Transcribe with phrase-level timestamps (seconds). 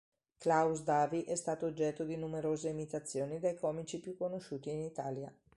[0.39, 5.31] Klaus Davi è stato oggetto di numerose imitazioni dai comici più conosciuti in Italia.